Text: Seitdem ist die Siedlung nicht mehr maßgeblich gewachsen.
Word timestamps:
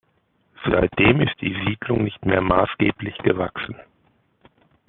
Seitdem 0.67 1.21
ist 1.21 1.39
die 1.41 1.55
Siedlung 1.63 2.03
nicht 2.05 2.25
mehr 2.25 2.41
maßgeblich 2.41 3.19
gewachsen. 3.19 3.75